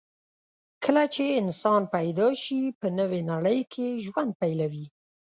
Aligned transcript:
کله 0.83 1.03
چې 1.13 1.23
انسان 1.41 1.81
پیدا 1.95 2.27
شي، 2.43 2.61
په 2.79 2.87
نوې 2.99 3.21
نړۍ 3.31 3.59
کې 3.73 3.87
ژوند 4.05 4.31
پیلوي. 4.41 4.85